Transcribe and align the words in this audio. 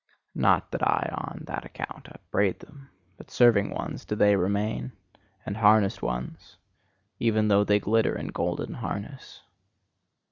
Not 0.33 0.71
that 0.71 0.81
I 0.81 1.09
on 1.13 1.43
that 1.45 1.63
account 1.63 2.07
upbraid 2.11 2.57
them: 2.59 2.89
but 3.17 3.29
serving 3.29 3.69
ones 3.69 4.03
do 4.03 4.15
they 4.15 4.35
remain, 4.35 4.93
and 5.45 5.57
harnessed 5.57 6.01
ones, 6.01 6.57
even 7.19 7.49
though 7.49 7.63
they 7.63 7.79
glitter 7.79 8.17
in 8.17 8.29
golden 8.29 8.73
harness. 8.73 9.43